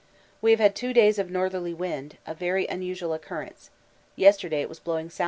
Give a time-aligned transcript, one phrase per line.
[0.41, 3.69] We have had two days of northerly wind, a very unusual occurrence;
[4.15, 5.19] yesterday it was blowing S.E.